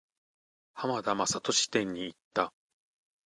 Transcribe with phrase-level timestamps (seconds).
[0.73, 2.51] 浜田雅功展に行った。